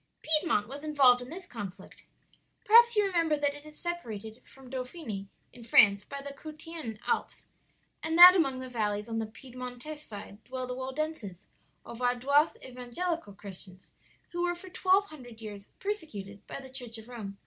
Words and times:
"Piedmont 0.23 0.67
was 0.67 0.83
involved 0.83 1.21
in 1.21 1.29
this 1.29 1.45
conflict. 1.45 2.07
Perhaps 2.65 2.95
you 2.95 3.05
remember 3.05 3.37
that 3.37 3.53
it 3.53 3.67
is 3.67 3.77
separated 3.77 4.41
from 4.43 4.67
Dauphiny, 4.67 5.27
in 5.53 5.63
France, 5.63 6.05
by 6.05 6.23
the 6.23 6.33
Cottian 6.33 6.97
Alps, 7.05 7.45
and 8.01 8.17
that 8.17 8.33
among 8.35 8.57
the 8.57 8.67
valleys 8.67 9.07
on 9.07 9.19
the 9.19 9.27
Piedmontese 9.27 10.01
side 10.01 10.43
dwell 10.43 10.65
the 10.65 10.73
Waldenses 10.73 11.45
or 11.85 11.95
Vaudois 11.95 12.55
evangelical 12.65 13.35
Christians, 13.35 13.91
who 14.31 14.41
were 14.41 14.55
for 14.55 14.69
twelve 14.69 15.05
hundred 15.09 15.39
years 15.39 15.67
persecuted 15.79 16.47
by 16.47 16.59
the 16.59 16.71
Church 16.71 16.97
of 16.97 17.07
Rome. 17.07 17.37